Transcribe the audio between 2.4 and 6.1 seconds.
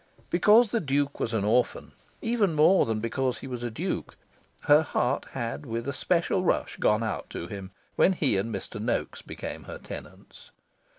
more than because he was a Duke, her heart had with a